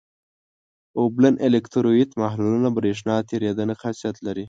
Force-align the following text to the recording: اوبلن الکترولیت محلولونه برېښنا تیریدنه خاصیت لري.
اوبلن 0.99 1.35
الکترولیت 1.47 2.11
محلولونه 2.21 2.69
برېښنا 2.77 3.15
تیریدنه 3.29 3.73
خاصیت 3.81 4.15
لري. 4.25 4.39